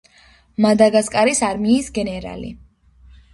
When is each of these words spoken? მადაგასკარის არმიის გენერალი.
მადაგასკარის 0.65 1.41
არმიის 1.49 1.91
გენერალი. 1.99 2.51